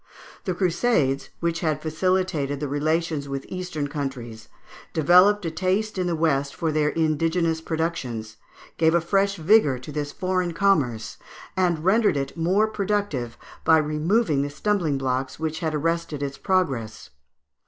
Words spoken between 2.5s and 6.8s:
the relations with Eastern countries, developed a taste in the West for